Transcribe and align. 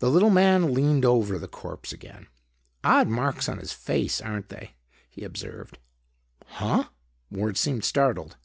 The 0.00 0.10
little 0.10 0.28
man 0.28 0.74
leaned 0.74 1.06
over 1.06 1.38
the 1.38 1.48
corpse 1.48 1.92
again. 1.94 2.26
"Odd 2.84 3.08
marks 3.08 3.48
on 3.48 3.56
his 3.56 3.72
face, 3.72 4.20
aren't 4.20 4.50
they?" 4.50 4.74
he 5.08 5.24
observed. 5.24 5.78
"Huh?" 6.46 6.90
Ward 7.30 7.56
seemed 7.56 7.82
startled. 7.86 8.36